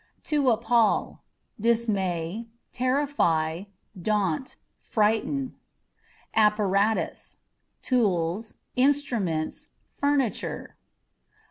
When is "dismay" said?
1.61-2.47